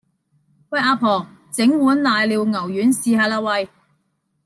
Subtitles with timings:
[0.71, 3.69] 阿婆，整碗瀨尿牛丸試吓啦喂